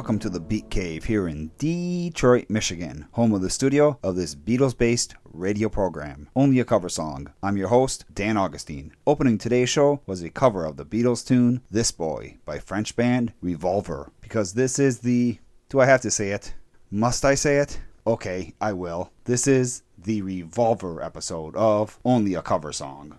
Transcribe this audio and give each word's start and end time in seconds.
welcome 0.00 0.18
to 0.18 0.30
the 0.30 0.40
Beat 0.40 0.70
Cave 0.70 1.04
here 1.04 1.28
in 1.28 1.50
Detroit, 1.58 2.48
Michigan, 2.48 3.06
home 3.12 3.34
of 3.34 3.42
the 3.42 3.50
studio 3.50 3.98
of 4.02 4.16
this 4.16 4.34
Beatles 4.34 4.74
based 4.74 5.14
radio 5.30 5.68
program, 5.68 6.26
Only 6.34 6.58
a 6.58 6.64
Cover 6.64 6.88
Song. 6.88 7.30
I'm 7.42 7.58
your 7.58 7.68
host, 7.68 8.06
Dan 8.10 8.38
Augustine. 8.38 8.94
Opening 9.06 9.36
today's 9.36 9.68
show 9.68 10.00
was 10.06 10.22
a 10.22 10.30
cover 10.30 10.64
of 10.64 10.78
the 10.78 10.86
Beatles 10.86 11.26
tune 11.26 11.60
This 11.70 11.92
Boy 11.92 12.38
by 12.46 12.58
French 12.58 12.96
band 12.96 13.34
Revolver, 13.42 14.10
because 14.22 14.54
this 14.54 14.78
is 14.78 15.00
the. 15.00 15.38
Do 15.68 15.80
I 15.80 15.84
have 15.84 16.00
to 16.00 16.10
say 16.10 16.30
it? 16.30 16.54
Must 16.90 17.22
I 17.26 17.34
say 17.34 17.58
it? 17.58 17.78
Okay, 18.06 18.54
I 18.58 18.72
will. 18.72 19.12
This 19.24 19.46
is 19.46 19.82
the 19.98 20.22
Revolver 20.22 21.02
episode 21.02 21.54
of 21.56 21.98
Only 22.06 22.32
a 22.32 22.40
Cover 22.40 22.72
Song. 22.72 23.18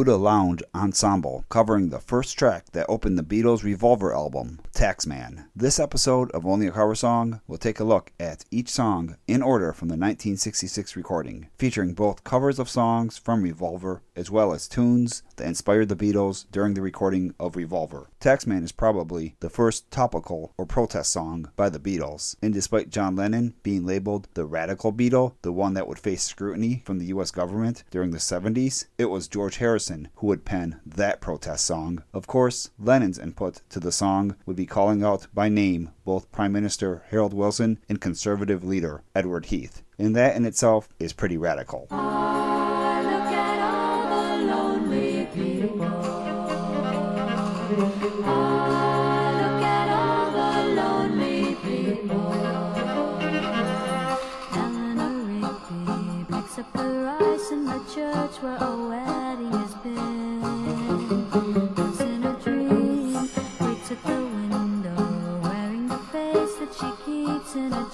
Buddha 0.00 0.16
Lounge 0.16 0.62
Ensemble, 0.74 1.44
covering 1.50 1.90
the 1.90 1.98
first 1.98 2.38
track 2.38 2.72
that 2.72 2.86
opened 2.88 3.18
the 3.18 3.22
Beatles' 3.22 3.62
Revolver 3.62 4.14
album, 4.14 4.58
Taxman. 4.80 5.44
This 5.54 5.78
episode 5.78 6.30
of 6.30 6.46
Only 6.46 6.66
a 6.66 6.70
Cover 6.70 6.94
Song 6.94 7.42
will 7.46 7.58
take 7.58 7.80
a 7.80 7.84
look 7.84 8.12
at 8.18 8.46
each 8.50 8.70
song 8.70 9.16
in 9.28 9.42
order 9.42 9.74
from 9.74 9.88
the 9.88 9.92
1966 9.92 10.96
recording, 10.96 11.48
featuring 11.58 11.92
both 11.92 12.24
covers 12.24 12.58
of 12.58 12.66
songs 12.66 13.18
from 13.18 13.42
Revolver 13.42 14.00
as 14.16 14.30
well 14.30 14.54
as 14.54 14.66
tunes 14.66 15.22
that 15.36 15.46
inspired 15.46 15.90
the 15.90 15.96
Beatles 15.96 16.46
during 16.50 16.72
the 16.72 16.80
recording 16.80 17.34
of 17.38 17.56
Revolver. 17.56 18.08
Taxman 18.20 18.64
is 18.64 18.72
probably 18.72 19.34
the 19.40 19.50
first 19.50 19.90
topical 19.90 20.54
or 20.56 20.64
protest 20.64 21.12
song 21.12 21.50
by 21.56 21.68
the 21.68 21.78
Beatles, 21.78 22.36
and 22.40 22.54
despite 22.54 22.88
John 22.88 23.16
Lennon 23.16 23.54
being 23.62 23.84
labeled 23.84 24.28
the 24.32 24.46
radical 24.46 24.94
Beatle, 24.94 25.34
the 25.42 25.52
one 25.52 25.74
that 25.74 25.88
would 25.88 25.98
face 25.98 26.22
scrutiny 26.22 26.82
from 26.86 26.98
the 26.98 27.06
US 27.06 27.30
government 27.30 27.84
during 27.90 28.12
the 28.12 28.18
70s, 28.18 28.86
it 28.96 29.06
was 29.06 29.28
George 29.28 29.58
Harrison 29.58 30.08
who 30.16 30.26
would 30.28 30.46
pen 30.46 30.80
that 30.86 31.20
protest 31.20 31.66
song. 31.66 32.02
Of 32.14 32.26
course, 32.26 32.70
Lennon's 32.78 33.18
input 33.18 33.60
to 33.70 33.80
the 33.80 33.92
song 33.92 34.36
would 34.46 34.56
be 34.56 34.69
calling 34.70 35.04
out 35.04 35.26
by 35.34 35.50
name 35.50 35.90
both 36.04 36.32
Prime 36.32 36.52
Minister 36.52 37.02
Harold 37.10 37.34
Wilson 37.34 37.78
and 37.88 38.00
conservative 38.00 38.64
leader 38.64 39.02
Edward 39.14 39.46
Heath. 39.46 39.82
And 39.98 40.16
that 40.16 40.36
in 40.36 40.46
itself 40.46 40.88
is 40.98 41.12
pretty 41.12 41.36
radical. 41.36 41.88
I 41.90 43.02
look 43.02 43.32
at 43.32 43.60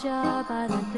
keeps 0.07 0.13
in 0.13 0.13
a 0.13 0.23
jar 0.23 0.45
by 0.45 0.67
the 0.69 0.96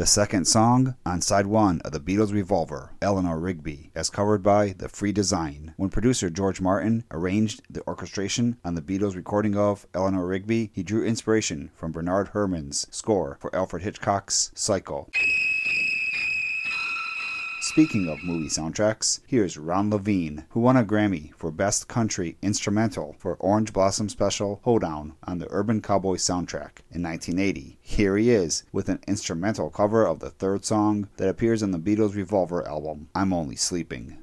The 0.00 0.06
second 0.06 0.46
song 0.46 0.94
on 1.04 1.20
side 1.20 1.46
one 1.46 1.82
of 1.82 1.92
the 1.92 2.00
Beatles' 2.00 2.32
Revolver, 2.32 2.92
Eleanor 3.02 3.38
Rigby, 3.38 3.90
as 3.94 4.08
covered 4.08 4.42
by 4.42 4.72
The 4.78 4.88
Free 4.88 5.12
Design. 5.12 5.74
When 5.76 5.90
producer 5.90 6.30
George 6.30 6.58
Martin 6.58 7.04
arranged 7.10 7.60
the 7.68 7.86
orchestration 7.86 8.56
on 8.64 8.76
the 8.76 8.80
Beatles' 8.80 9.14
recording 9.14 9.58
of 9.58 9.86
Eleanor 9.92 10.26
Rigby, 10.26 10.70
he 10.72 10.82
drew 10.82 11.04
inspiration 11.04 11.70
from 11.74 11.92
Bernard 11.92 12.30
Herrmann's 12.32 12.86
score 12.90 13.36
for 13.42 13.54
Alfred 13.54 13.82
Hitchcock's 13.82 14.50
Psycho. 14.54 15.10
Speaking 17.70 18.08
of 18.08 18.24
movie 18.24 18.48
soundtracks, 18.48 19.20
here's 19.28 19.56
Ron 19.56 19.90
Levine, 19.90 20.44
who 20.50 20.58
won 20.58 20.76
a 20.76 20.82
Grammy 20.82 21.32
for 21.36 21.52
Best 21.52 21.86
Country 21.86 22.36
Instrumental 22.42 23.14
for 23.16 23.36
Orange 23.36 23.72
Blossom 23.72 24.08
Special 24.08 24.58
Hoedown 24.64 25.12
on 25.22 25.38
the 25.38 25.46
Urban 25.50 25.80
Cowboy 25.80 26.16
soundtrack 26.16 26.80
in 26.90 27.04
1980. 27.04 27.78
Here 27.80 28.16
he 28.16 28.30
is 28.30 28.64
with 28.72 28.88
an 28.88 28.98
instrumental 29.06 29.70
cover 29.70 30.04
of 30.04 30.18
the 30.18 30.30
third 30.30 30.64
song 30.64 31.10
that 31.18 31.28
appears 31.28 31.62
on 31.62 31.70
the 31.70 31.78
Beatles' 31.78 32.16
Revolver 32.16 32.66
album, 32.66 33.08
I'm 33.14 33.32
Only 33.32 33.54
Sleeping. 33.54 34.18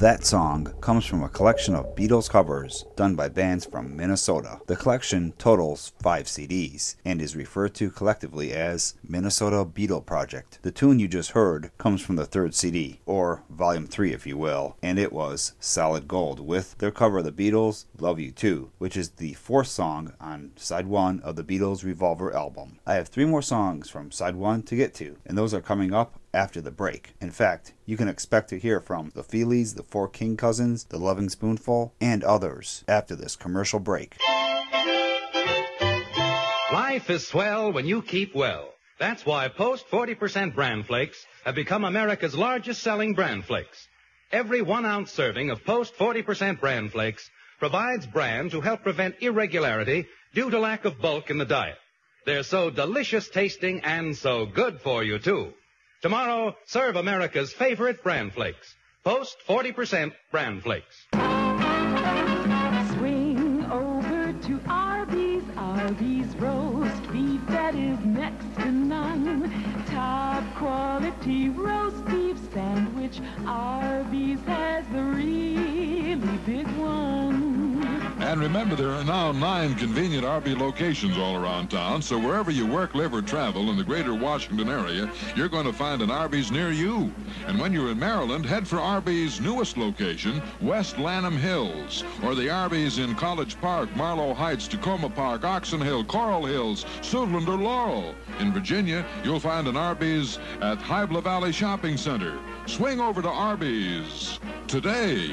That 0.10 0.26
song 0.26 0.74
comes 0.82 1.06
from 1.06 1.22
a 1.22 1.30
collection 1.30 1.76
of 1.76 1.95
Beatles 1.95 2.28
covers 2.28 2.84
done 2.95 3.13
by 3.13 3.30
bands 3.30 3.65
from 3.65 3.95
Minnesota. 3.95 4.60
The 4.65 4.76
collection 4.76 5.34
totals 5.38 5.93
five 6.02 6.26
CDs 6.26 6.95
and 7.06 7.22
is 7.22 7.36
referred 7.36 7.76
to 7.76 7.91
collectively 7.91 8.52
as 8.52 8.95
Minnesota 9.08 9.63
Beatle 9.63 10.04
Project. 10.04 10.58
The 10.63 10.72
tune 10.72 10.98
you 10.98 11.08
just 11.08 11.34
heard 11.34 11.69
comes 11.78 12.02
from 12.02 12.15
the 12.15 12.26
third 12.26 12.56
CD, 12.56 13.02
or 13.06 13.43
Volume 13.52 13.86
3 13.86 14.12
if 14.12 14.26
you 14.26 14.36
will, 14.36 14.78
and 14.82 14.98
it 14.98 15.13
was 15.13 15.54
Solid 15.60 16.08
Gold 16.08 16.39
with 16.39 16.80
their 16.80 16.89
cover 16.89 17.19
of 17.19 17.26
the 17.26 17.32
Beatles' 17.32 17.86
Love 18.00 18.19
You 18.19 18.32
Too, 18.32 18.72
which 18.80 18.98
is 18.98 19.12
the 19.12 19.34
fourth 19.34 19.67
song 19.67 20.13
on 20.19 20.54
side 20.56 20.88
one 20.88 21.19
of 21.19 21.36
the 21.36 21.43
Beatles' 21.43 21.84
Revolver 21.84 22.36
album. 22.36 22.80
I 22.84 22.95
have 22.95 23.10
three 23.10 23.26
more 23.26 23.43
songs 23.43 23.91
from 23.91 24.10
side 24.10 24.36
one 24.36 24.63
to 24.63 24.76
get 24.76 24.95
to, 24.95 25.17
and 25.28 25.38
those 25.38 25.54
are 25.54 25.62
coming 25.62 25.93
up 25.93 26.18
after 26.33 26.61
the 26.61 26.71
break. 26.71 27.13
In 27.19 27.31
fact, 27.31 27.73
you 27.85 27.97
can 27.97 28.07
expect 28.07 28.49
to 28.49 28.59
hear 28.59 28.79
from 28.79 29.11
the 29.15 29.23
Feelies, 29.23 29.75
the 29.75 29.83
Four 29.83 30.07
King 30.07 30.37
Cousins, 30.37 30.85
the 30.85 30.97
Lovin' 30.97 31.29
Spoonful, 31.29 31.93
and 31.99 32.23
others 32.23 32.83
after 32.87 33.15
this 33.15 33.35
commercial 33.35 33.79
break. 33.79 34.17
Life 36.71 37.09
is 37.09 37.27
swell 37.27 37.71
when 37.71 37.85
you 37.85 38.01
keep 38.01 38.35
well. 38.35 38.69
That's 38.99 39.25
why 39.25 39.47
Post 39.47 39.89
40% 39.89 40.53
bran 40.53 40.83
flakes 40.83 41.25
have 41.45 41.55
become 41.55 41.83
America's 41.83 42.35
largest 42.35 42.83
selling 42.83 43.13
bran 43.13 43.41
flakes. 43.41 43.87
Every 44.31 44.61
one 44.61 44.85
ounce 44.85 45.11
serving 45.11 45.49
of 45.49 45.63
Post 45.63 45.95
40% 45.97 46.59
bran 46.59 46.89
flakes 46.89 47.29
provides 47.59 48.05
bran 48.05 48.49
to 48.49 48.61
help 48.61 48.83
prevent 48.83 49.15
irregularity 49.21 50.05
due 50.33 50.49
to 50.49 50.59
lack 50.59 50.85
of 50.85 50.99
bulk 50.99 51.29
in 51.29 51.37
the 51.37 51.45
diet. 51.45 51.77
They're 52.25 52.43
so 52.43 52.69
delicious 52.69 53.29
tasting 53.29 53.81
and 53.83 54.15
so 54.15 54.45
good 54.45 54.81
for 54.81 55.03
you 55.03 55.17
too. 55.17 55.53
Tomorrow, 56.01 56.55
serve 56.65 56.95
America's 56.95 57.51
favorite 57.51 58.01
bran 58.01 58.31
flakes. 58.31 58.73
Post 59.03 59.35
40% 59.45 60.13
bran 60.31 60.62
flakes. 60.62 61.07
Swing 62.93 63.65
over 63.69 64.31
to 64.31 64.62
Arby's, 64.69 65.43
Arby's 65.57 66.33
roast 66.38 67.12
beef 67.12 67.41
that 67.47 67.75
is 67.75 67.99
next 68.05 68.45
to 68.59 68.71
none. 68.71 69.51
Top 69.88 70.43
quality 70.55 71.49
roast 71.49 72.05
beef 72.05 72.38
sandwich, 72.53 73.19
Arby's 73.45 74.39
has 74.45 74.88
the 74.93 75.03
really 75.03 76.15
big 76.45 76.67
one. 76.77 77.28
And 78.29 78.41
remember, 78.41 78.75
there 78.75 78.91
are 78.91 79.03
now 79.03 79.31
nine 79.31 79.73
convenient 79.73 80.23
RB 80.23 80.55
locations 80.55 81.17
all 81.17 81.35
around 81.35 81.69
town, 81.69 81.99
so 81.99 82.19
wherever 82.19 82.51
you 82.51 82.67
work, 82.67 82.93
live, 82.93 83.11
or 83.11 83.23
travel 83.23 83.71
in 83.71 83.75
the 83.75 83.83
greater 83.83 84.13
Washington 84.13 84.69
area, 84.69 85.11
you're 85.35 85.49
going 85.49 85.65
to 85.65 85.73
find 85.73 86.03
an 86.03 86.11
Arby's 86.11 86.51
near 86.51 86.71
you. 86.71 87.11
And 87.47 87.59
when 87.59 87.73
you're 87.73 87.89
in 87.89 87.97
Maryland, 87.97 88.45
head 88.45 88.67
for 88.67 88.79
Arby's 88.79 89.41
newest 89.41 89.77
location, 89.77 90.43
West 90.61 90.99
Lanham 90.99 91.37
Hills, 91.37 92.03
or 92.23 92.35
the 92.35 92.51
Arby's 92.51 92.99
in 92.99 93.15
College 93.15 93.59
Park, 93.59 93.89
Marlow 93.95 94.35
Heights, 94.35 94.67
Takoma 94.67 95.13
Park, 95.15 95.43
Oxon 95.43 95.81
Hill, 95.81 96.03
Coral 96.03 96.45
Hills, 96.45 96.85
Suitland, 97.01 97.47
or 97.47 97.57
Laurel. 97.57 98.13
In 98.39 98.53
Virginia, 98.53 99.03
you'll 99.23 99.39
find 99.39 99.67
an 99.67 99.75
Arby's 99.75 100.37
at 100.61 100.77
Hybla 100.77 101.23
Valley 101.23 101.51
Shopping 101.51 101.97
Center. 101.97 102.37
Swing 102.67 102.99
over 102.99 103.23
to 103.23 103.29
Arby's 103.29 104.39
today. 104.67 105.31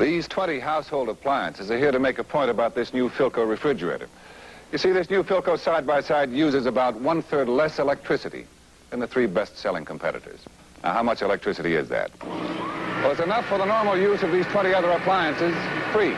These 0.00 0.28
20 0.28 0.58
household 0.58 1.10
appliances 1.10 1.70
are 1.70 1.76
here 1.76 1.92
to 1.92 1.98
make 1.98 2.18
a 2.18 2.24
point 2.24 2.48
about 2.48 2.74
this 2.74 2.94
new 2.94 3.10
Philco 3.10 3.46
refrigerator. 3.46 4.08
You 4.72 4.78
see, 4.78 4.92
this 4.92 5.10
new 5.10 5.22
Philco 5.22 5.58
side-by-side 5.58 6.30
uses 6.30 6.64
about 6.64 6.98
one-third 6.98 7.50
less 7.50 7.78
electricity 7.78 8.46
than 8.88 8.98
the 8.98 9.06
three 9.06 9.26
best-selling 9.26 9.84
competitors. 9.84 10.40
Now, 10.82 10.94
how 10.94 11.02
much 11.02 11.20
electricity 11.20 11.74
is 11.74 11.90
that? 11.90 12.10
Well, 12.24 13.10
it's 13.10 13.20
enough 13.20 13.44
for 13.44 13.58
the 13.58 13.66
normal 13.66 13.98
use 13.98 14.22
of 14.22 14.32
these 14.32 14.46
20 14.46 14.72
other 14.72 14.90
appliances 14.90 15.54
free. 15.92 16.14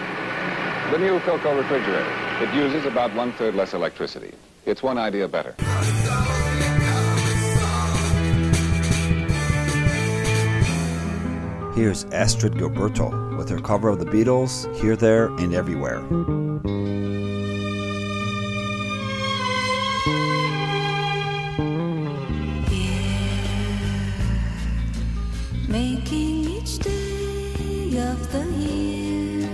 The 0.92 0.98
new 0.98 1.18
Philco 1.18 1.58
refrigerator. 1.58 2.06
It 2.40 2.54
uses 2.54 2.84
about 2.84 3.12
one 3.16 3.32
third 3.32 3.56
less 3.56 3.74
electricity. 3.74 4.32
It's 4.64 4.84
one 4.84 4.96
idea 4.96 5.26
better. 5.26 5.56
Here's 11.74 12.04
Astrud 12.12 12.54
Gilberto 12.54 13.21
with 13.42 13.50
her 13.50 13.58
cover 13.58 13.88
of 13.88 13.98
the 13.98 14.04
Beatles, 14.04 14.72
Here, 14.76 14.94
There, 14.94 15.26
and 15.42 15.52
Everywhere. 15.52 16.00
making 25.68 26.44
each 26.56 26.78
day 26.78 27.98
of 28.10 28.30
the 28.30 28.44
year, 28.62 29.48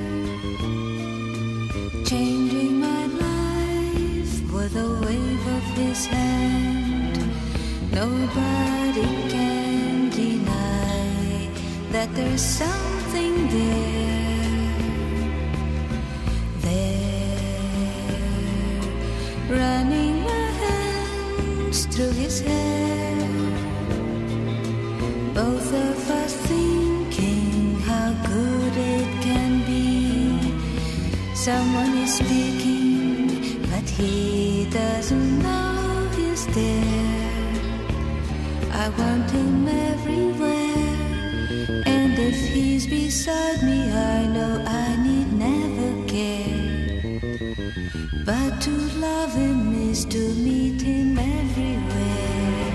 changing 2.04 2.80
my 2.80 3.06
life 3.06 4.52
with 4.52 4.76
a 4.76 4.88
wave 5.06 5.46
of 5.56 5.62
his 5.80 6.04
hand. 6.04 7.30
Nobody 7.92 9.08
can 9.32 10.10
deny 10.10 11.48
that 11.92 12.14
there's 12.14 12.42
there. 13.48 14.74
There, 16.66 17.98
running 19.50 20.18
hands 20.62 21.86
through 21.86 22.12
his 22.12 22.40
hair. 22.40 23.28
Both 25.34 25.68
of 25.72 26.10
us 26.22 26.34
thinking 26.50 27.80
how 27.90 28.08
good 28.26 28.74
it 28.76 29.08
can 29.22 29.52
be. 29.66 30.54
Someone 31.34 31.92
is 32.04 32.14
speaking, 32.14 33.62
but 33.70 33.88
he 33.88 34.66
doesn't 34.70 35.38
know 35.42 36.08
he's 36.16 36.46
there. 36.48 37.28
I 38.72 38.88
want 38.98 39.30
him 39.30 39.57
beside 43.08 43.62
me, 43.62 43.90
I 43.90 44.26
know 44.34 44.52
I 44.66 44.88
need 45.06 45.30
never 45.32 45.90
care. 46.14 47.20
But 48.28 48.50
to 48.64 48.74
love 49.06 49.32
him 49.34 49.60
is 49.90 50.04
to 50.14 50.22
meet 50.46 50.82
him 50.82 51.18
everywhere 51.18 52.72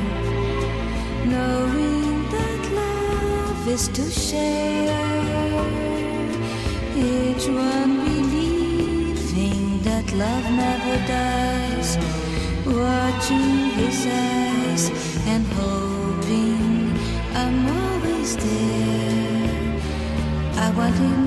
knowing 1.34 2.08
that 2.36 2.62
love 2.82 3.67
is 3.76 3.86
to 3.98 4.06
share. 4.10 5.62
Each 7.12 7.46
one 7.69 7.93
believing 8.10 9.62
that 9.88 10.08
love 10.24 10.46
never 10.63 10.96
dies, 11.15 11.89
watching 12.82 13.56
his 13.80 14.00
eyes 14.28 14.84
and 15.32 15.43
hoping 15.62 16.63
I'm 17.41 17.58
always 17.80 18.32
there. 18.46 19.03
I 20.73 20.89
want 20.89 21.22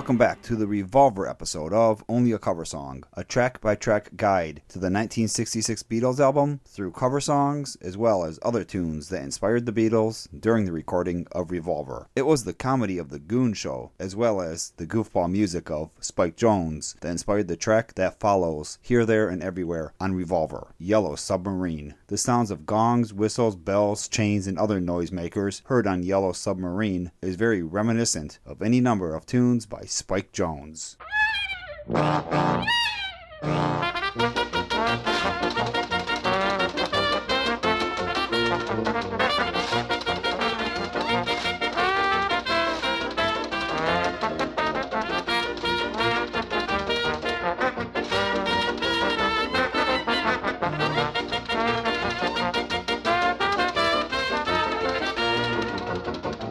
welcome 0.00 0.16
back 0.16 0.39
to 0.50 0.56
the 0.56 0.66
Revolver 0.66 1.28
episode 1.28 1.72
of 1.72 2.02
Only 2.08 2.32
a 2.32 2.38
Cover 2.40 2.64
Song, 2.64 3.04
a 3.14 3.22
track 3.22 3.60
by 3.60 3.76
track 3.76 4.16
guide 4.16 4.62
to 4.70 4.80
the 4.80 4.90
1966 4.90 5.84
Beatles 5.84 6.18
album 6.18 6.58
through 6.64 6.90
cover 6.90 7.20
songs 7.20 7.76
as 7.80 7.96
well 7.96 8.24
as 8.24 8.40
other 8.42 8.64
tunes 8.64 9.10
that 9.10 9.22
inspired 9.22 9.64
the 9.64 9.72
Beatles 9.72 10.26
during 10.36 10.64
the 10.64 10.72
recording 10.72 11.28
of 11.30 11.52
Revolver. 11.52 12.08
It 12.16 12.26
was 12.26 12.42
the 12.42 12.52
comedy 12.52 12.98
of 12.98 13.10
The 13.10 13.20
Goon 13.20 13.54
Show 13.54 13.92
as 14.00 14.16
well 14.16 14.40
as 14.40 14.72
the 14.76 14.88
goofball 14.88 15.30
music 15.30 15.70
of 15.70 15.90
Spike 16.00 16.34
Jones 16.34 16.96
that 17.00 17.10
inspired 17.12 17.46
the 17.46 17.54
track 17.54 17.94
that 17.94 18.18
follows 18.18 18.80
Here, 18.82 19.06
There, 19.06 19.28
and 19.28 19.44
Everywhere 19.44 19.94
on 20.00 20.16
Revolver, 20.16 20.74
Yellow 20.80 21.14
Submarine. 21.14 21.94
The 22.08 22.18
sounds 22.18 22.50
of 22.50 22.66
gongs, 22.66 23.14
whistles, 23.14 23.54
bells, 23.54 24.08
chains, 24.08 24.48
and 24.48 24.58
other 24.58 24.80
noisemakers 24.80 25.62
heard 25.66 25.86
on 25.86 26.02
Yellow 26.02 26.32
Submarine 26.32 27.12
is 27.22 27.36
very 27.36 27.62
reminiscent 27.62 28.40
of 28.44 28.62
any 28.62 28.80
number 28.80 29.14
of 29.14 29.26
tunes 29.26 29.64
by 29.64 29.82
Spike 29.82 30.32
Jones. 30.32 30.39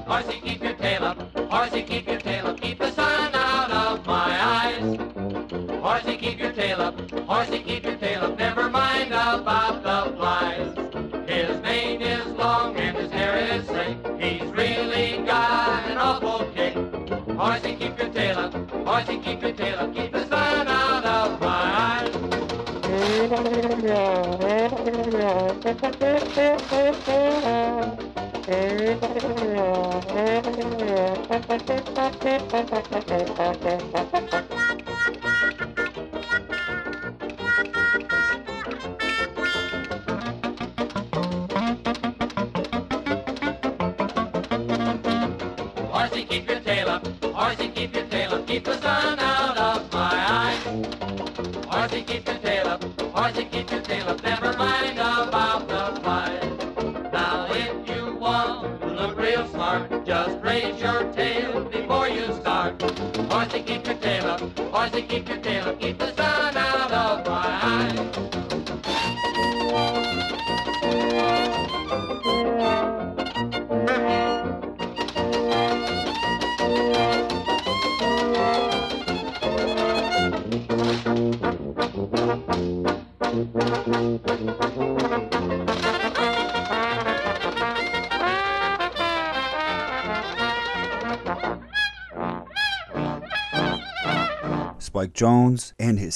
Horsey, 0.06 0.40
keep 0.42 0.62
your 0.62 0.74
tail 0.74 1.04
up. 1.06 1.18
Horsey, 1.50 1.82
keep 1.82 2.08
your 2.08 2.20
tail 2.20 2.39
Horsey, 7.28 7.60
keep 7.60 7.84
your 7.86 7.96
tail 7.96 8.24
up. 8.24 8.38
Never 8.38 8.70
mind 8.70 9.12
about 9.12 9.84
the 9.84 10.14
flies. 10.18 10.76
His 11.30 11.62
mane 11.62 12.02
is 12.02 12.26
long 12.28 12.76
and 12.76 12.98
his 12.98 13.12
hair 13.12 13.38
is 13.38 13.66
slick. 13.66 13.98
He's 14.20 14.44
really 14.52 15.24
got 15.26 15.88
an 15.90 15.98
awful 15.98 16.46
kick. 16.54 16.76
Horsey, 17.38 17.76
keep 17.76 17.98
your 17.98 18.10
tail 18.10 18.38
up. 18.38 18.54
Horsey, 18.86 19.18
keep 19.20 19.42
your 19.42 19.54
tail 19.54 19.80
up. 19.80 19.96
Keep 19.96 20.12
the 20.12 20.28
sun 20.28 20.68
out 20.68 21.06
of 21.06 21.40
my 21.40 21.48
eyes. 34.32 34.46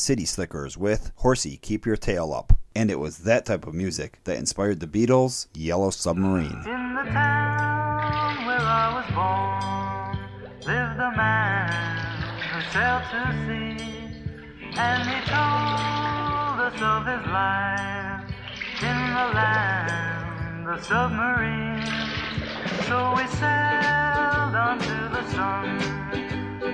City 0.04 0.26
Slickers 0.26 0.78
with 0.78 1.12
Horsey 1.16 1.56
Keep 1.62 1.86
Your 1.86 1.96
Tail 1.96 2.34
Up. 2.34 2.52
And 2.76 2.92
it 2.92 3.00
was 3.00 3.20
that 3.20 3.46
type 3.46 3.66
of 3.66 3.74
music 3.74 4.20
that 4.26 4.38
inspired 4.38 4.82
the 4.82 4.88
Beatles' 4.88 5.48
Yellow 5.54 5.92
Submarine. 5.92 6.62
In 6.66 6.94
the 6.94 7.04
town 7.10 8.46
where 8.46 8.60
I 8.60 8.94
was 8.96 9.06
born 9.16 10.18
lived 10.66 11.00
a 11.00 11.12
man 11.16 11.72
who 12.52 12.60
sailed 12.74 13.04
to 13.12 13.32
sea, 13.48 13.78
and 14.78 15.04
he 15.08 15.20
told 15.32 16.60
us 16.60 16.82
of 16.82 17.06
his 17.08 17.26
life 17.32 18.28
in 18.82 19.14
the 19.14 19.28
land 19.34 20.68
of 20.68 20.84
submarines. 20.84 21.88
So 22.88 23.14
we 23.16 23.26
sailed 23.40 24.56
onto 24.56 24.98
the 25.16 25.24
sun 25.32 25.80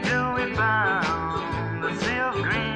till 0.03 0.33
we 0.33 0.45
found 0.55 1.83
the 1.83 1.93
sea 1.99 2.17
of 2.17 2.33
green, 2.35 2.68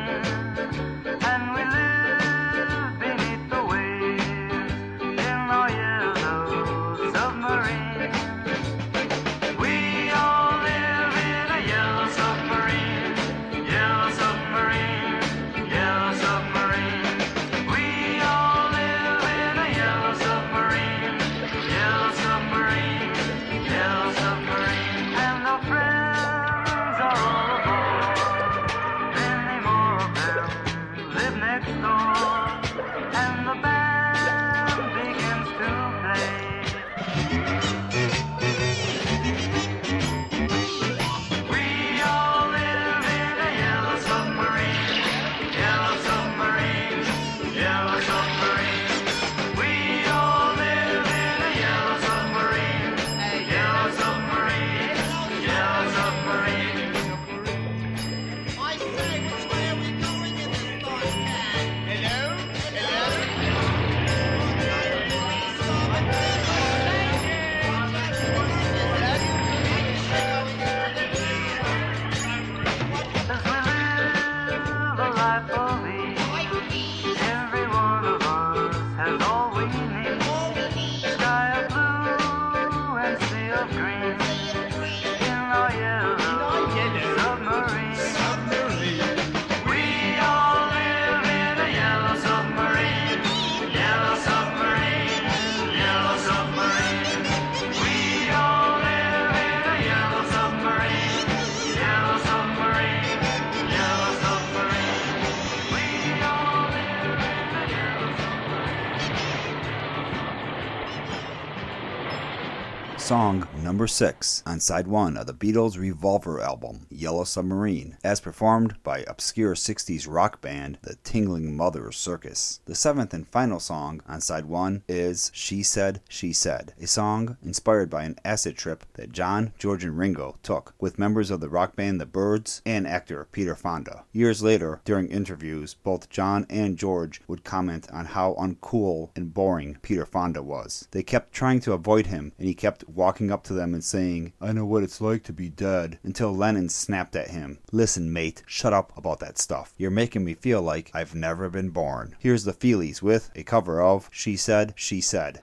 Song 113.04 113.46
number 113.63 113.88
6 113.88 114.43
on 114.45 114.60
side 114.60 114.88
1 114.88 115.15
of 115.15 115.26
the 115.26 115.34
Beatles' 115.34 115.80
Revolver 115.80 116.41
album, 116.41 116.86
Yellow 116.89 117.23
Submarine, 117.23 117.97
as 118.04 118.19
performed 118.19 118.76
by 118.84 119.06
obscure 119.08 119.56
60s 119.56 120.06
rock 120.08 120.41
band 120.41 120.78
The 120.82 120.97
Tingling 121.06 121.56
Mother's 121.56 121.95
Circus. 121.95 122.60
The 122.65 122.76
seventh 122.76 123.13
and 123.13 123.26
final 123.26 123.62
song 123.62 124.02
on 124.06 124.19
side 124.19 124.45
1 124.45 124.84
is 124.89 125.32
She 125.34 125.63
Said, 125.63 126.02
She 126.10 126.34
Said, 126.34 126.73
a 126.82 126.88
song 126.88 127.38
inspired 127.41 127.89
by 127.89 128.04
an 128.04 128.17
acid 128.26 128.58
trip 128.58 128.84
that 128.95 129.13
John, 129.13 129.54
George, 129.58 129.86
and 129.86 129.97
Ringo 129.97 130.36
took 130.43 130.73
with 130.78 130.99
members 130.99 131.32
of 131.32 131.39
the 131.39 131.49
rock 131.49 131.78
band 131.78 132.02
The 132.02 132.06
Byrds 132.06 132.62
and 132.65 132.86
actor 132.86 133.28
Peter 133.32 133.56
Fonda. 133.56 134.04
Years 134.12 134.43
later, 134.43 134.82
during 134.84 135.08
interviews, 135.08 135.73
both 135.73 136.10
John 136.10 136.45
and 136.49 136.78
George 136.78 137.21
would 137.30 137.45
comment 137.45 137.88
on 137.93 138.08
how 138.08 138.34
uncool 138.34 139.12
and 139.15 139.34
boring 139.34 139.78
Peter 139.82 140.06
Fonda 140.06 140.43
was. 140.43 140.89
They 140.91 141.04
kept 141.04 141.32
trying 141.32 141.62
to 141.62 141.71
avoid 141.71 142.08
him, 142.08 142.34
and 142.38 142.45
he 142.45 142.54
kept 142.54 142.89
walking 142.89 143.32
up 143.32 143.43
to 143.45 143.53
them 143.54 143.74
and 143.74 143.84
saying, 143.84 144.34
I 144.42 144.52
know 144.52 144.66
what 144.66 144.84
it's 144.84 145.02
like 145.02 145.24
to 145.24 145.34
be 145.34 145.50
dead, 145.50 146.00
until 146.04 146.36
Lennon 146.36 146.70
snapped 146.70 147.16
at 147.16 147.30
him. 147.30 147.60
Listen, 147.72 148.12
mate, 148.12 148.44
shut 148.46 148.74
up 148.74 148.96
about 148.98 149.20
that 149.20 149.38
stuff. 149.38 149.74
You're 149.78 149.92
making 149.92 150.26
me 150.26 150.34
feel 150.34 150.62
like 150.62 150.92
I've 150.94 151.16
never 151.16 151.50
been 151.50 151.70
born. 151.70 152.16
Here's 152.20 152.44
the 152.44 152.54
Feelies 152.54 153.02
with 153.02 153.32
a 153.36 153.44
cover 153.44 153.82
of 153.82 154.10
She 154.12 154.36
Said, 154.36 154.74
She 154.76 155.02
Said. 155.02 155.39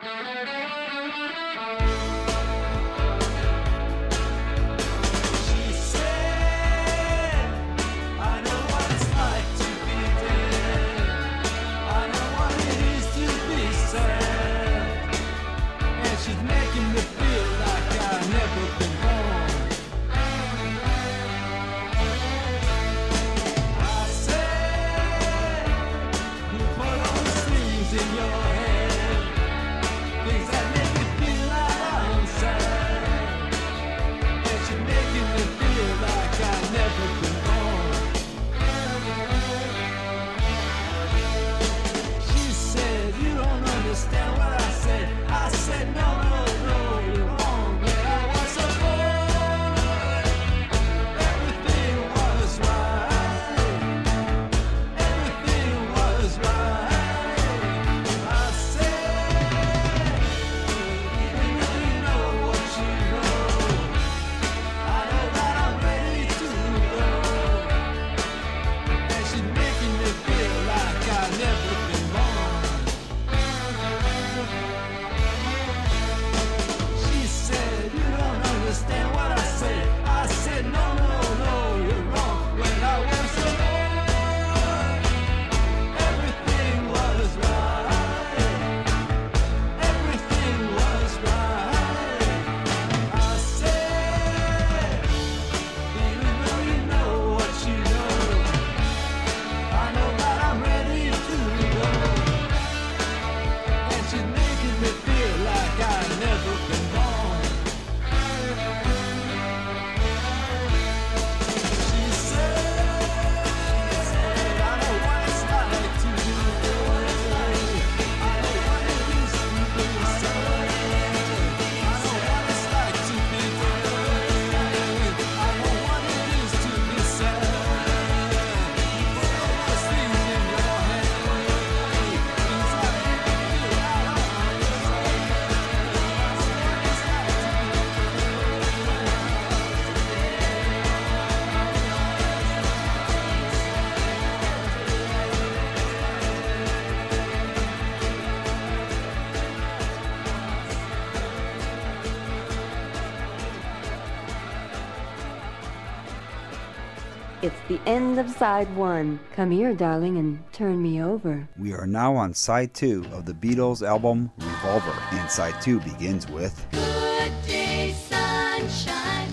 It's 157.43 157.57
the 157.69 157.81
end 157.87 158.19
of 158.19 158.29
side 158.29 158.77
one. 158.77 159.19
Come 159.35 159.51
here, 159.51 159.73
darling, 159.73 160.19
and 160.19 160.43
turn 160.53 160.83
me 160.83 161.03
over. 161.03 161.49
We 161.59 161.73
are 161.73 161.87
now 161.87 162.15
on 162.15 162.35
side 162.35 162.75
two 162.75 163.07
of 163.13 163.25
the 163.25 163.33
Beatles 163.33 163.81
album 163.87 164.31
Revolver, 164.37 164.93
and 165.13 165.31
side 165.31 165.59
two 165.63 165.81
begins 165.81 166.29
with 166.29 166.67
Good 166.71 167.33
day, 167.47 167.95
sunshine. 167.95 169.33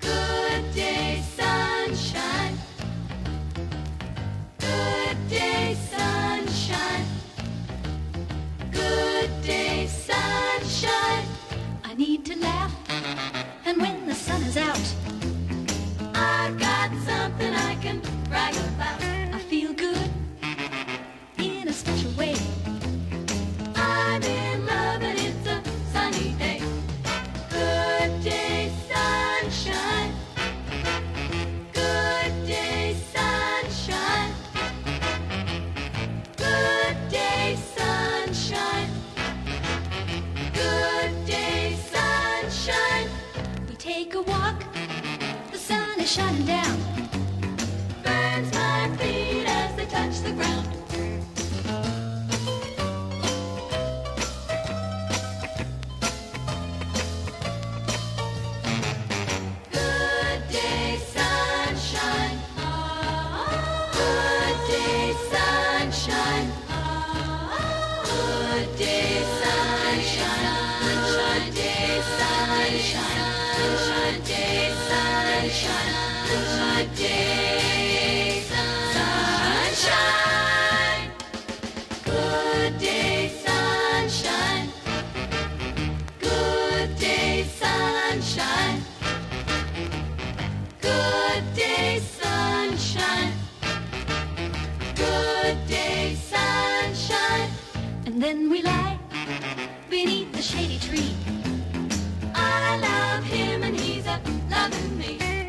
Good 0.00 0.72
day, 0.72 1.22
sunshine. 1.36 2.56
Good 4.58 5.28
day, 5.28 5.76
sunshine. 5.90 7.04
Good 8.72 9.42
day, 9.42 9.86
sunshine. 9.88 11.24
I 11.84 11.94
need 11.98 12.24
to 12.24 12.38
laugh, 12.38 12.74
and 13.66 13.78
when 13.78 14.06
the 14.06 14.14
sun 14.14 14.40
is 14.44 14.56
out, 14.56 15.05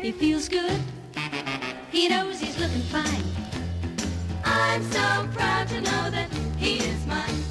He 0.08 0.12
feels 0.12 0.48
good. 0.48 0.80
He 1.92 2.08
knows 2.08 2.40
he's 2.40 2.58
looking 2.58 2.80
fine. 2.80 3.22
I'm 4.42 4.82
so 4.84 5.28
proud 5.34 5.68
to 5.68 5.82
know 5.82 6.08
that 6.08 6.30
he 6.56 6.78
is 6.78 7.06
mine. 7.06 7.44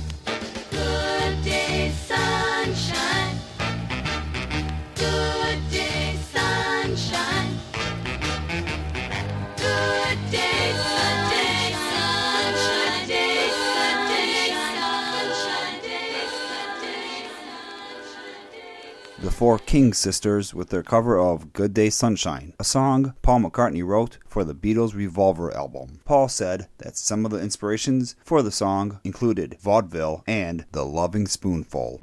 Good 0.71 1.43
day, 1.43 1.91
sunshine. 1.91 3.37
Good 4.95 5.36
Four 19.37 19.59
King 19.59 19.93
Sisters 19.93 20.55
with 20.55 20.69
their 20.69 20.81
cover 20.81 21.19
of 21.19 21.53
Good 21.53 21.71
Day 21.71 21.91
Sunshine, 21.91 22.55
a 22.59 22.63
song 22.63 23.13
Paul 23.21 23.41
McCartney 23.41 23.85
wrote 23.85 24.17
for 24.27 24.43
the 24.43 24.55
Beatles' 24.55 24.95
Revolver 24.95 25.55
album. 25.55 25.99
Paul 26.05 26.27
said 26.27 26.69
that 26.79 26.97
some 26.97 27.23
of 27.23 27.29
the 27.29 27.39
inspirations 27.39 28.15
for 28.23 28.41
the 28.41 28.49
song 28.49 28.99
included 29.03 29.57
vaudeville 29.61 30.23
and 30.25 30.65
The 30.71 30.83
Lovin' 30.83 31.27
Spoonful. 31.27 31.99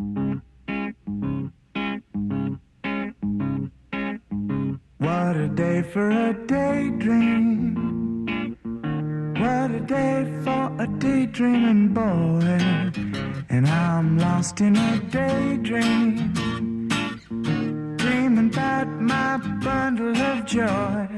What 4.99 5.37
a 5.37 5.51
day 5.53 5.83
for 5.83 6.11
a 6.11 6.35
daydream. 6.47 7.75
What 9.41 9.73
a 9.73 9.81
day 9.81 10.33
for 10.45 10.73
a 10.81 10.87
daydreaming 11.01 11.95
boy. 11.95 12.93
And 13.49 13.67
I'm 13.67 14.19
lost 14.19 14.61
in 14.61 14.77
a 14.77 15.01
daydream. 15.11 16.74
Dreaming 18.05 18.51
about 18.53 18.87
my 19.01 19.39
bundle 19.65 20.15
of 20.15 20.45
joy. 20.45 21.09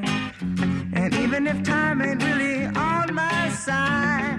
And 0.92 1.12
even 1.16 1.49
if 1.49 1.64
time 1.64 2.01
ain't 2.01 2.22
really 2.22 2.64
on 2.66 3.12
my 3.12 3.49
side, 3.49 4.38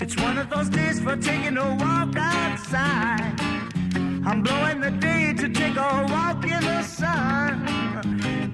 it's 0.00 0.16
one 0.16 0.36
of 0.36 0.50
those 0.50 0.68
days 0.68 0.98
for 0.98 1.14
taking 1.14 1.56
a 1.56 1.76
walk 1.76 2.16
outside. 2.16 3.40
I'm 4.26 4.42
blowing 4.42 4.80
the 4.80 4.90
day 4.90 5.32
to 5.34 5.48
take 5.48 5.76
a 5.76 6.06
walk 6.14 6.42
in 6.42 6.60
the 6.60 6.82
sun 6.82 7.68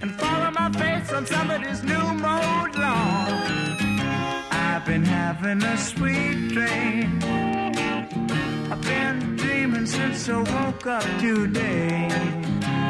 and 0.03 0.15
follow 0.21 0.51
my 0.51 0.71
face 0.71 1.11
on 1.11 1.25
somebody's 1.25 1.83
new 1.83 2.07
mode 2.27 2.75
lawn. 2.77 3.33
I've 4.51 4.85
been 4.85 5.07
having 5.07 5.63
a 5.63 5.77
sweet 5.79 6.49
dream. 6.49 7.19
I've 8.71 8.83
been 8.83 9.37
dreaming 9.37 9.87
since 9.87 10.29
I 10.29 10.43
woke 10.43 10.87
up 10.87 11.03
today. 11.19 12.41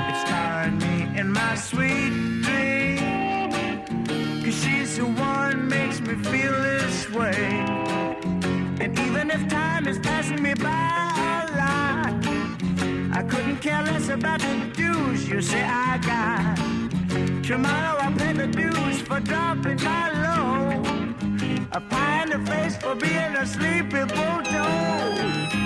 It's 0.08 0.20
starring 0.28 0.78
me 0.78 1.18
in 1.18 1.32
my 1.32 1.54
sweet 1.54 2.12
dream. 2.42 3.50
Cause 4.42 4.56
she's 4.62 4.96
the 4.96 5.04
one 5.04 5.68
makes 5.68 6.00
me 6.00 6.14
feel 6.14 6.52
this 6.52 7.10
way. 7.10 7.44
And 8.80 8.98
even 8.98 9.30
if 9.30 9.48
time 9.48 9.86
is 9.86 9.98
passing 9.98 10.42
me 10.42 10.55
by 10.55 11.03
a 11.28 11.40
lot, 11.61 12.12
I 13.18 13.22
couldn't 13.28 13.59
care 13.59 13.82
less 13.82 14.09
about 14.09 14.40
the 14.40 14.70
dues 14.74 15.28
you 15.28 15.40
say 15.42 15.62
I 15.62 15.98
got. 15.98 16.57
Tomorrow 17.44 17.98
I'll 17.98 18.16
pay 18.16 18.32
the 18.32 18.46
dues 18.46 19.01
for 19.03 19.20
dropping 19.20 19.82
my 19.82 20.05
low. 20.24 20.82
A 21.72 21.80
pie 21.80 22.22
in 22.22 22.30
the 22.30 22.51
face 22.51 22.76
for 22.76 22.94
being 22.94 23.34
a 23.36 23.46
sleepy 23.46 24.05
bulldog. 24.14 25.59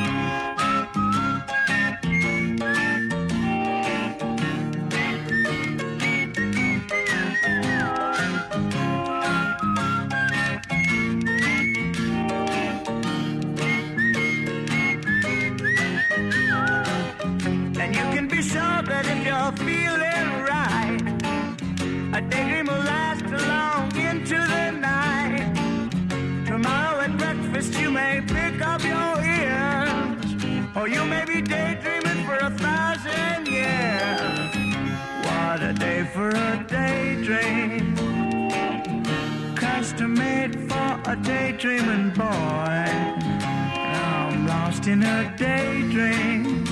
A 41.15 41.17
daydreaming 41.19 42.11
boy. 42.11 42.25
I'm 42.25 44.49
lost 44.49 44.89
in 44.89 45.05
a 45.05 45.33
daydream 45.39 46.65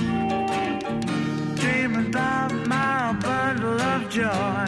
dreaming 1.55 2.07
about 2.07 2.51
my 2.67 3.13
bundle 3.21 3.79
of 3.79 4.09
joy. 4.09 4.67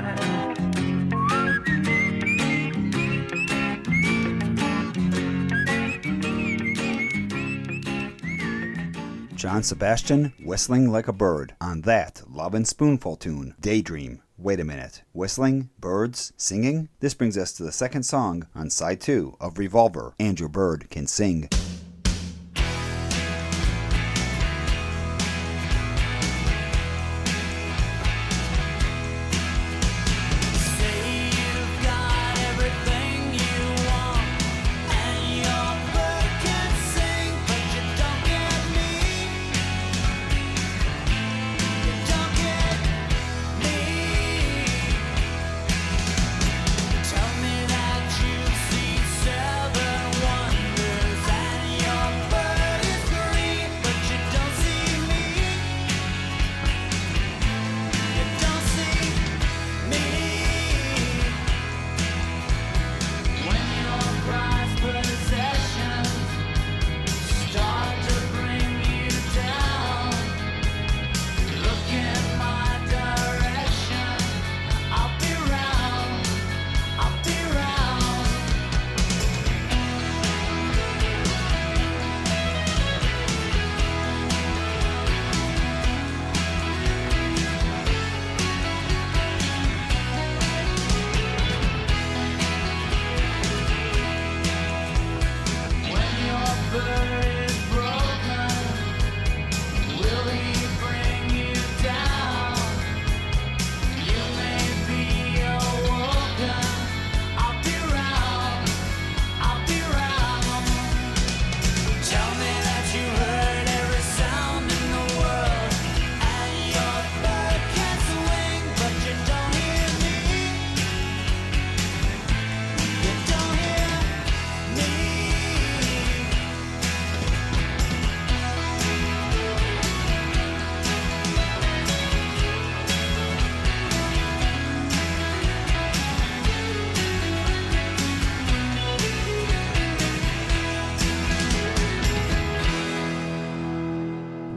John 9.35 9.61
Sebastian 9.61 10.31
whistling 10.41 10.89
like 10.89 11.09
a 11.09 11.13
bird 11.13 11.53
on 11.59 11.81
that 11.81 12.21
Lovin' 12.29 12.63
Spoonful 12.63 13.17
tune, 13.17 13.55
Daydream. 13.59 14.21
Wait 14.37 14.59
a 14.59 14.65
minute. 14.65 15.01
Whistling? 15.13 15.69
Birds? 15.79 16.33
Singing? 16.35 16.89
This 16.99 17.13
brings 17.13 17.37
us 17.37 17.53
to 17.53 17.63
the 17.63 17.71
second 17.71 18.03
song 18.03 18.47
on 18.53 18.69
side 18.69 18.99
two 18.99 19.37
of 19.39 19.57
Revolver 19.57 20.13
And 20.19 20.37
Your 20.37 20.49
Bird 20.49 20.89
Can 20.89 21.07
Sing. 21.07 21.47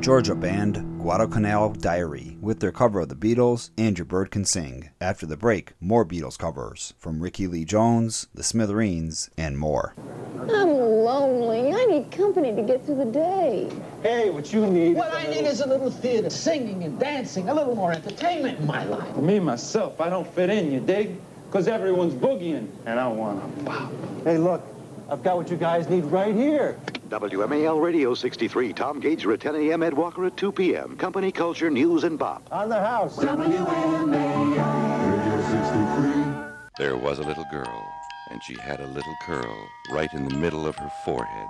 Georgia 0.09 0.35
band 0.35 0.77
Guadalcanal 1.03 1.75
Diary 1.75 2.39
with 2.41 2.61
their 2.61 2.73
cover 2.73 3.01
of 3.01 3.11
the 3.11 3.15
Beatles, 3.15 3.69
and 3.77 3.99
Your 3.99 4.07
Bird 4.07 4.31
Can 4.31 4.47
Sing. 4.47 4.89
After 5.03 5.27
the 5.27 5.37
break, 5.37 5.75
more 5.83 6.03
Beatles 6.03 6.39
covers 6.39 6.95
from 6.97 7.21
Rickie 7.21 7.47
Lee 7.47 7.67
Jones, 7.67 8.27
The 8.33 8.43
Smithereens, 8.43 9.29
and 9.37 9.59
more. 9.59 9.95
I'm 10.41 10.71
lonely. 10.71 11.75
I 11.75 11.85
need 11.85 12.11
company 12.11 12.57
to 12.57 12.63
get 12.63 12.87
through 12.87 13.05
the 13.05 13.05
day. 13.05 13.71
Hey, 14.03 14.31
what 14.31 14.51
you 14.51 14.67
need? 14.67 14.97
What 14.97 15.13
I 15.13 15.27
need 15.27 15.45
is 15.45 15.61
a 15.61 15.67
little 15.67 15.91
theater, 15.91 16.31
singing 16.31 16.85
and 16.85 16.99
dancing, 16.99 17.51
a 17.51 17.55
little 17.55 17.77
more 17.77 17.93
entertainment 17.93 18.61
in 18.61 18.67
my 18.67 18.85
life. 18.85 19.15
Me, 19.19 19.39
myself, 19.39 20.01
I 20.01 20.09
don't 20.09 20.27
fit 20.35 20.49
in, 20.49 20.73
you 20.73 20.81
dig? 20.81 21.21
Because 21.51 21.69
everyone's 21.69 22.15
boogieing, 22.15 22.69
and 22.87 22.99
I 22.99 23.09
want 23.09 23.59
to 23.59 23.65
pop. 23.65 23.93
Hey, 24.25 24.39
look, 24.39 24.63
I've 25.11 25.23
got 25.23 25.39
what 25.39 25.51
you 25.51 25.57
guys 25.57 25.89
need 25.89 26.05
right 26.05 26.35
here. 26.35 26.77
WMAL 27.09 27.83
Radio 27.83 28.13
63, 28.13 28.75
Tom 28.75 29.01
Gauger 29.01 29.33
at 29.33 29.41
10 29.41 29.55
a.m., 29.55 29.83
Ed 29.83 29.95
Walker 29.95 30.27
at 30.27 30.37
2 30.37 30.53
p.m. 30.53 30.99
Company 30.99 31.33
Culture, 31.33 31.71
News, 31.71 32.05
and 32.05 32.19
Bop. 32.19 32.43
On 32.53 32.69
the 32.69 32.79
house. 32.79 33.17
WMAL 33.17 34.13
Radio 34.13 35.43
63. 35.49 36.59
There 36.77 36.99
was 36.99 37.21
a 37.21 37.23
little 37.23 37.47
girl, 37.51 37.87
and 38.31 38.43
she 38.43 38.55
had 38.61 38.81
a 38.81 38.87
little 38.89 39.17
curl 39.23 39.57
right 39.91 40.13
in 40.13 40.29
the 40.29 40.37
middle 40.37 40.67
of 40.67 40.77
her 40.77 40.93
forehead. 41.07 41.49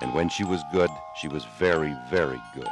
And 0.00 0.14
when 0.14 0.28
she 0.28 0.44
was 0.44 0.62
good, 0.72 0.90
she 1.20 1.26
was 1.26 1.44
very, 1.58 1.96
very 2.08 2.40
good. 2.54 2.70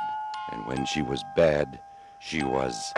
And 0.52 0.64
when 0.66 0.86
she 0.86 1.02
was 1.02 1.24
bad, 1.34 1.80
she 2.20 2.44
was. 2.44 2.92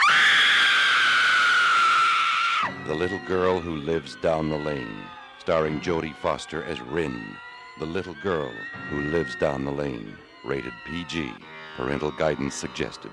The 2.86 2.94
Little 2.94 3.20
Girl 3.26 3.58
Who 3.58 3.76
Lives 3.76 4.16
Down 4.16 4.50
the 4.50 4.58
Lane, 4.58 5.04
starring 5.42 5.80
Jodie 5.80 6.14
Foster 6.14 6.62
as 6.62 6.80
Rynn. 6.82 7.36
The 7.80 7.84
Little 7.84 8.14
Girl 8.22 8.52
Who 8.90 9.00
Lives 9.10 9.34
Down 9.34 9.64
the 9.64 9.72
Lane, 9.72 10.16
rated 10.44 10.72
PG. 10.86 11.32
Parental 11.76 12.12
guidance 12.12 12.54
suggested. 12.54 13.10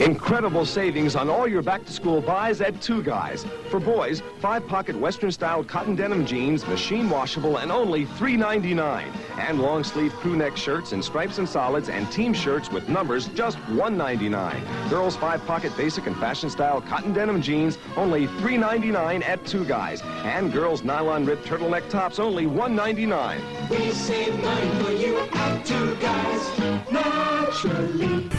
Incredible 0.00 0.64
savings 0.64 1.14
on 1.14 1.28
all 1.28 1.46
your 1.46 1.60
back-to-school 1.60 2.22
buys 2.22 2.62
at 2.62 2.80
Two 2.80 3.02
Guys. 3.02 3.44
For 3.68 3.78
boys, 3.78 4.22
five-pocket 4.38 4.96
Western-style 4.96 5.64
cotton 5.64 5.94
denim 5.94 6.24
jeans, 6.24 6.66
machine 6.68 7.10
washable, 7.10 7.58
and 7.58 7.70
only 7.70 8.06
$3.99. 8.06 9.14
And 9.36 9.60
long-sleeve 9.60 10.14
crew 10.14 10.36
neck 10.36 10.56
shirts 10.56 10.92
in 10.94 11.02
stripes 11.02 11.36
and 11.36 11.46
solids 11.46 11.90
and 11.90 12.10
team 12.10 12.32
shirts 12.32 12.70
with 12.70 12.88
numbers 12.88 13.28
just 13.28 13.58
$1.99. 13.68 14.88
Girls, 14.88 15.16
five-pocket 15.16 15.76
basic 15.76 16.06
and 16.06 16.16
fashion-style 16.16 16.80
cotton 16.80 17.12
denim 17.12 17.42
jeans, 17.42 17.76
only 17.94 18.26
$3.99 18.26 19.22
at 19.22 19.44
Two 19.44 19.66
Guys. 19.66 20.00
And 20.24 20.50
girls' 20.50 20.82
nylon 20.82 21.26
ribbed 21.26 21.44
turtleneck 21.44 21.90
tops, 21.90 22.18
only 22.18 22.46
$1.99. 22.46 23.68
We 23.68 23.90
save 23.90 24.42
money 24.42 24.82
for 24.82 24.92
you 24.92 25.18
at 25.18 25.66
Two 25.66 25.94
Guys, 25.96 26.58
naturally. 26.90 28.30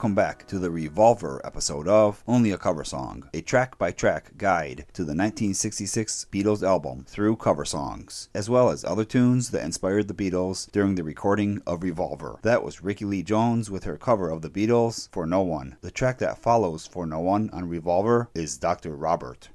Welcome 0.00 0.14
back 0.14 0.46
to 0.46 0.58
the 0.58 0.70
Revolver 0.70 1.42
episode 1.44 1.86
of 1.86 2.24
Only 2.26 2.52
a 2.52 2.56
Cover 2.56 2.84
Song, 2.84 3.28
a 3.34 3.42
track 3.42 3.76
by 3.76 3.90
track 3.90 4.30
guide 4.38 4.86
to 4.94 5.02
the 5.02 5.12
1966 5.12 6.24
Beatles 6.32 6.66
album 6.66 7.04
through 7.06 7.36
cover 7.36 7.66
songs, 7.66 8.30
as 8.34 8.48
well 8.48 8.70
as 8.70 8.82
other 8.82 9.04
tunes 9.04 9.50
that 9.50 9.62
inspired 9.62 10.08
the 10.08 10.14
Beatles 10.14 10.72
during 10.72 10.94
the 10.94 11.04
recording 11.04 11.60
of 11.66 11.82
Revolver. 11.82 12.38
That 12.40 12.64
was 12.64 12.82
Rickie 12.82 13.04
Lee 13.04 13.22
Jones 13.22 13.70
with 13.70 13.84
her 13.84 13.98
cover 13.98 14.30
of 14.30 14.40
the 14.40 14.48
Beatles 14.48 15.10
for 15.12 15.26
No 15.26 15.42
One. 15.42 15.76
The 15.82 15.90
track 15.90 16.16
that 16.20 16.38
follows 16.38 16.86
for 16.86 17.04
No 17.04 17.20
One 17.20 17.50
on 17.52 17.68
Revolver 17.68 18.30
is 18.34 18.56
Dr. 18.56 18.96
Robert. 18.96 19.50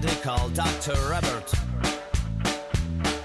Called 0.00 0.54
Dr. 0.54 0.94
Robert. 1.10 1.52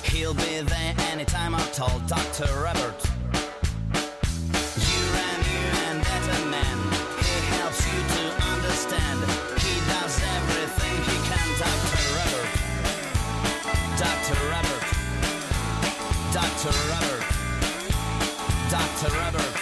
He'll 0.03 0.33
be 0.33 0.59
there 0.61 0.95
anytime 1.11 1.55
I 1.55 1.61
told 1.71 2.05
Dr. 2.07 2.43
Robert. 2.61 2.99
You 4.75 5.03
and 5.27 5.41
you 5.47 5.63
and 5.87 6.03
better 6.03 6.45
man. 6.49 6.77
He 7.23 7.35
helps 7.55 7.85
you 7.87 7.99
to 8.15 8.23
understand. 8.51 9.19
He 9.63 9.79
does 9.87 10.19
everything 10.35 10.97
he 11.07 11.17
can, 11.29 11.47
Dr. 11.63 12.01
Robert. 12.17 12.51
Dr. 14.03 14.37
Robert. 14.51 14.87
Dr. 16.33 16.73
Robert. 16.91 17.25
Dr. 18.69 19.09
Robert. 19.15 19.55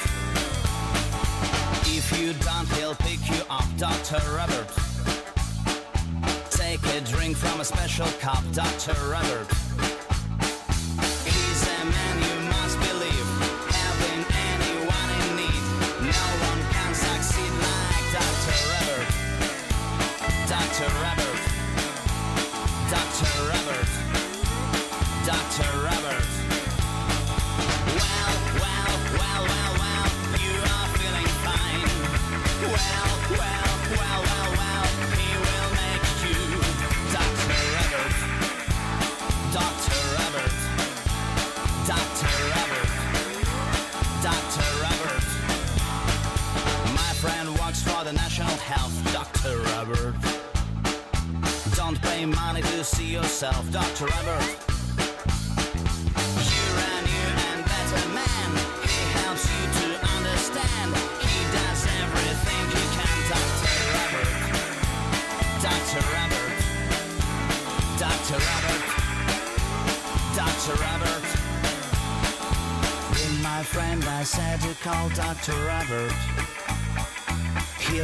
If 1.85 2.05
you 2.19 2.33
don't, 2.33 2.67
he'll 2.77 2.95
pick 2.95 3.19
you 3.29 3.43
up, 3.49 3.67
Dr. 3.77 4.21
Robert. 4.35 4.84
Take 6.75 6.93
a 6.93 7.05
drink 7.05 7.37
from 7.37 7.61
a 7.61 7.63
special 7.63 8.05
cup, 8.19 8.43
Dr. 8.51 8.91
Robert. 9.09 9.94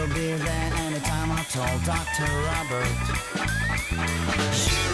He'll 0.01 0.09
be 0.15 0.33
there 0.33 0.73
anytime 0.77 1.31
I 1.31 1.43
told 1.43 1.83
Dr. 1.83 2.25
Robert. 2.47 2.87
You 3.91 4.90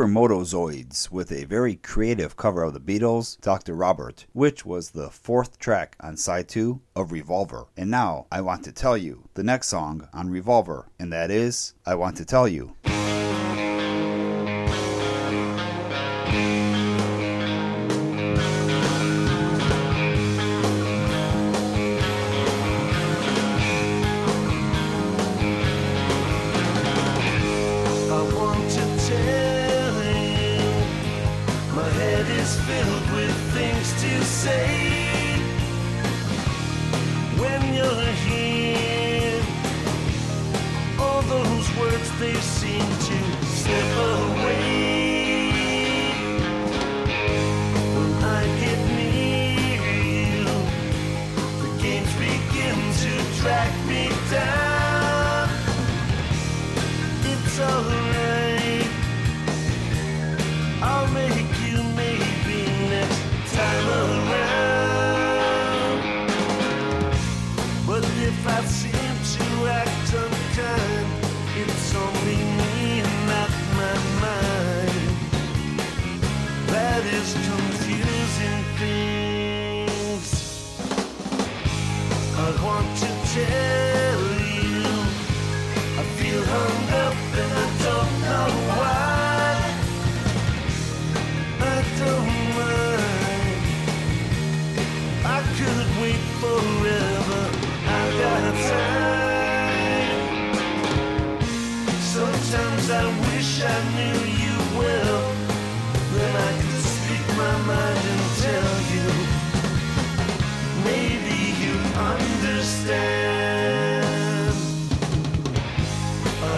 SuperMotoZoids 0.00 1.10
with 1.10 1.30
a 1.30 1.44
very 1.44 1.76
creative 1.76 2.34
cover 2.34 2.62
of 2.62 2.72
the 2.72 2.80
Beatles, 2.80 3.38
Dr. 3.42 3.74
Robert, 3.74 4.24
which 4.32 4.64
was 4.64 4.90
the 4.90 5.10
fourth 5.10 5.58
track 5.58 5.94
on 6.00 6.16
side 6.16 6.48
2 6.48 6.80
of 6.96 7.12
Revolver. 7.12 7.66
And 7.76 7.90
now 7.90 8.26
I 8.32 8.40
want 8.40 8.64
to 8.64 8.72
tell 8.72 8.96
you 8.96 9.28
the 9.34 9.42
next 9.42 9.68
song 9.68 10.08
on 10.14 10.30
Revolver, 10.30 10.86
and 10.98 11.12
that 11.12 11.30
is 11.30 11.74
I 11.84 11.96
Want 11.96 12.16
to 12.16 12.24
Tell 12.24 12.48
You. 12.48 12.76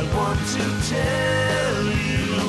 I 0.03 0.17
want 0.17 0.41
to 0.57 0.65
tell 0.91 1.85
you. 1.85 2.43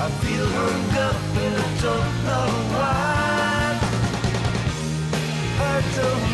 I 0.00 0.08
feel 0.22 0.46
hung 0.46 0.90
up 0.96 1.20
and 1.44 1.54
I 1.56 1.68
don't 1.84 2.12
know 2.24 2.48
why 2.72 3.78
I 5.60 5.76
don't 5.96 6.27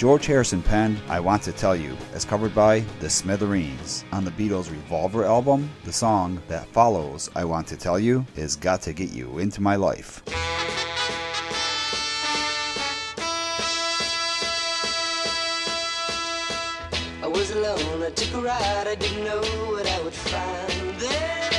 George 0.00 0.24
Harrison 0.24 0.62
penned 0.62 0.98
I 1.10 1.20
Want 1.20 1.42
to 1.42 1.52
Tell 1.52 1.76
You, 1.76 1.94
as 2.14 2.24
covered 2.24 2.54
by 2.54 2.80
The 3.00 3.10
Smithereens. 3.10 4.02
On 4.12 4.24
the 4.24 4.30
Beatles' 4.30 4.70
Revolver 4.70 5.26
album, 5.26 5.68
the 5.84 5.92
song 5.92 6.40
that 6.48 6.66
follows 6.68 7.28
I 7.36 7.44
Want 7.44 7.66
to 7.66 7.76
Tell 7.76 7.98
You 7.98 8.24
is 8.34 8.56
Got 8.56 8.80
to 8.80 8.94
Get 8.94 9.10
You 9.10 9.40
Into 9.40 9.60
My 9.60 9.76
Life. 9.76 10.22
I 17.22 17.26
was 17.26 17.50
alone, 17.50 18.02
I 18.02 18.10
took 18.14 18.32
a 18.32 18.40
ride, 18.40 18.86
I 18.88 18.94
didn't 18.94 19.22
know 19.22 19.42
what 19.70 19.86
I 19.86 20.02
would 20.02 20.14
find 20.14 20.98
there. 20.98 21.50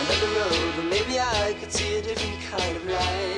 Another 0.00 0.40
road, 0.40 0.72
but 0.74 0.84
maybe 0.86 1.20
I 1.20 1.54
could 1.60 1.70
see 1.70 1.98
a 1.98 2.02
different 2.02 2.40
kind 2.50 2.76
of 2.78 2.86
light. 2.86 3.37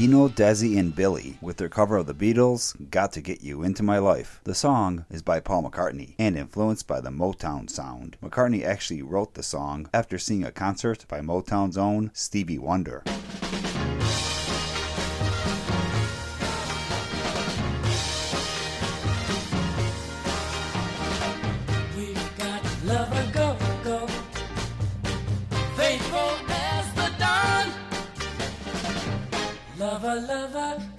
Dino, 0.00 0.28
Desi, 0.30 0.78
and 0.78 0.96
Billy 0.96 1.36
with 1.42 1.58
their 1.58 1.68
cover 1.68 1.98
of 1.98 2.06
the 2.06 2.14
Beatles' 2.14 2.74
Got 2.90 3.12
to 3.12 3.20
Get 3.20 3.42
You 3.42 3.62
Into 3.62 3.82
My 3.82 3.98
Life. 3.98 4.40
The 4.44 4.54
song 4.54 5.04
is 5.10 5.20
by 5.20 5.40
Paul 5.40 5.64
McCartney 5.64 6.14
and 6.18 6.38
influenced 6.38 6.86
by 6.86 7.02
the 7.02 7.10
Motown 7.10 7.68
sound. 7.68 8.16
McCartney 8.22 8.64
actually 8.64 9.02
wrote 9.02 9.34
the 9.34 9.42
song 9.42 9.90
after 9.92 10.16
seeing 10.16 10.42
a 10.42 10.52
concert 10.52 11.04
by 11.06 11.20
Motown's 11.20 11.76
own 11.76 12.12
Stevie 12.14 12.58
Wonder. 12.58 13.02
lover. 30.18 30.89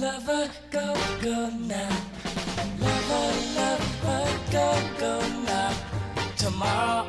Lover, 0.00 0.48
go, 0.70 0.94
go 1.20 1.50
now. 1.68 1.90
Lover, 2.80 3.26
lover, 3.54 4.24
go, 4.50 4.66
go 4.98 5.20
now. 5.44 5.74
Tomorrow 6.38 6.99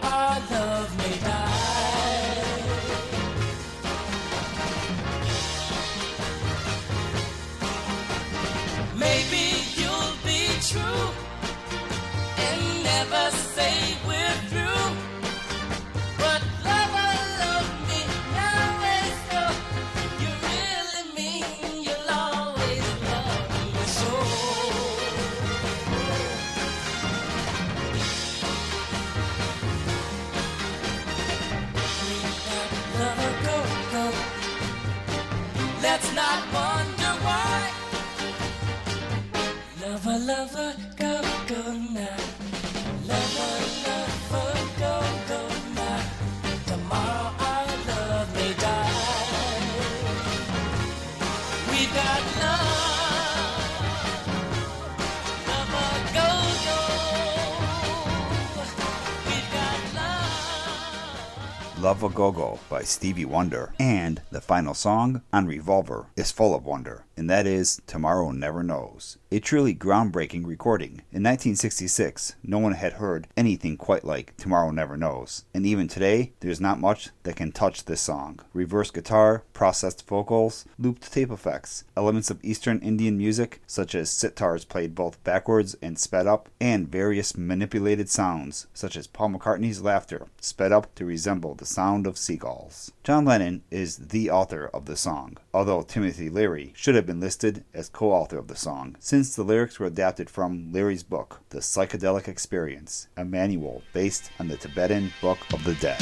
love. 61.82 62.04
A 62.04 62.10
Go 62.10 62.32
Go 62.32 62.60
by 62.70 62.84
Stevie 62.84 63.26
Wonder. 63.26 63.74
And 63.80 64.22
the 64.42 64.48
final 64.48 64.74
song 64.74 65.22
on 65.32 65.46
Revolver 65.46 66.08
is 66.16 66.32
full 66.32 66.56
of 66.56 66.66
wonder, 66.66 67.06
and 67.16 67.30
that 67.30 67.46
is 67.46 67.80
Tomorrow 67.86 68.32
Never 68.32 68.64
Knows. 68.64 69.20
A 69.32 69.40
truly 69.40 69.76
groundbreaking 69.76 70.48
recording. 70.48 71.04
In 71.12 71.24
1966, 71.24 72.36
no 72.44 72.58
one 72.58 72.74
had 72.74 72.94
heard 72.94 73.28
anything 73.38 73.78
quite 73.78 74.04
like 74.04 74.36
Tomorrow 74.38 74.72
Never 74.72 74.98
Knows, 74.98 75.46
and 75.54 75.66
even 75.66 75.88
today, 75.88 76.34
there's 76.40 76.60
not 76.60 76.80
much 76.80 77.10
that 77.22 77.36
can 77.36 77.52
touch 77.52 77.86
this 77.86 78.02
song. 78.02 78.40
Reverse 78.54 78.90
guitar, 78.90 79.44
processed 79.54 80.08
vocals, 80.08 80.66
looped 80.80 81.14
tape 81.14 81.30
effects, 81.30 81.84
elements 81.96 82.32
of 82.32 82.44
Eastern 82.44 82.80
Indian 82.80 83.18
music, 83.18 83.62
such 83.68 83.94
as 83.94 84.10
sitars 84.10 84.68
played 84.68 84.96
both 84.96 85.24
backwards 85.24 85.76
and 85.84 86.00
sped 86.00 86.26
up, 86.26 86.50
and 86.60 86.92
various 86.92 87.38
manipulated 87.38 88.10
sounds, 88.10 88.66
such 88.74 88.98
as 88.98 89.06
Paul 89.06 89.30
McCartney's 89.30 89.82
laughter, 89.82 90.28
sped 90.42 90.72
up 90.72 90.94
to 90.96 91.06
resemble 91.06 91.54
the 91.54 91.66
sound 91.66 92.08
of 92.08 92.18
seagulls. 92.18 92.92
John 93.04 93.26
Lennon 93.26 93.64
is 93.72 93.98
the 93.98 94.30
author 94.30 94.70
of 94.72 94.86
the 94.86 94.96
song, 94.96 95.38
although 95.56 95.82
Timothy 95.82 96.30
Leary 96.30 96.72
should 96.76 96.94
have 96.94 97.08
been 97.08 97.20
listed 97.20 97.66
as 97.74 97.90
co 97.90 98.12
author 98.12 98.38
of 98.38 98.48
the 98.48 98.56
song, 98.56 98.96
since 99.00 99.36
the 99.36 99.42
lyrics 99.42 99.80
were 99.80 99.88
adapted 99.88 100.30
from 100.30 100.72
Leary's 100.72 101.02
book, 101.02 101.42
The 101.50 101.62
Psychedelic 101.62 102.28
Experience, 102.28 103.08
a 103.18 103.26
manual 103.26 103.82
based 103.92 104.30
on 104.40 104.50
the 104.50 104.58
Tibetan 104.58 105.12
Book 105.20 105.40
of 105.52 105.64
the 105.64 105.74
Dead. 105.74 106.00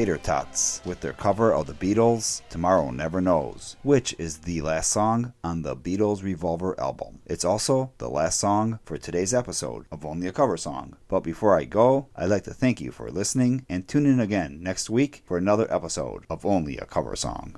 Tater 0.00 0.16
Totz 0.16 0.82
with 0.86 1.02
their 1.02 1.12
cover 1.12 1.52
of 1.52 1.66
the 1.66 1.74
Beatles' 1.74 2.40
Tomorrow 2.48 2.90
Never 2.90 3.20
Knows, 3.20 3.76
which 3.82 4.14
is 4.18 4.38
the 4.38 4.62
last 4.62 4.90
song 4.90 5.34
on 5.44 5.60
the 5.60 5.76
Beatles 5.76 6.22
Revolver 6.22 6.74
album. 6.80 7.18
It's 7.26 7.44
also 7.44 7.92
the 7.98 8.08
last 8.08 8.40
song 8.40 8.78
for 8.86 8.96
today's 8.96 9.34
episode 9.34 9.84
of 9.92 10.06
Only 10.06 10.26
a 10.26 10.32
Cover 10.32 10.56
Song. 10.56 10.96
But 11.08 11.20
before 11.20 11.54
I 11.54 11.64
go, 11.64 12.08
I'd 12.16 12.30
like 12.30 12.44
to 12.44 12.54
thank 12.54 12.80
you 12.80 12.92
for 12.92 13.10
listening 13.10 13.66
and 13.68 13.86
tune 13.86 14.06
in 14.06 14.20
again 14.20 14.62
next 14.62 14.88
week 14.88 15.22
for 15.26 15.36
another 15.36 15.70
episode 15.70 16.24
of 16.30 16.46
Only 16.46 16.78
a 16.78 16.86
Cover 16.86 17.14
Song. 17.14 17.48